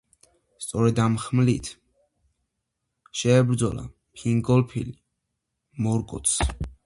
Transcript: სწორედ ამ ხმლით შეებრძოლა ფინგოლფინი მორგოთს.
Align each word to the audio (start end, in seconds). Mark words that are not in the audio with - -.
სწორედ 0.65 1.01
ამ 1.01 1.17
ხმლით 1.25 1.69
შეებრძოლა 3.21 3.85
ფინგოლფინი 4.21 4.95
მორგოთს. 5.89 6.35